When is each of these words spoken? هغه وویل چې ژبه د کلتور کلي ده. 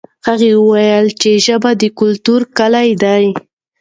هغه 0.27 0.47
وویل 0.55 1.07
چې 1.21 1.29
ژبه 1.45 1.71
د 1.81 1.83
کلتور 1.99 2.41
کلي 2.57 2.89
ده. 3.01 3.15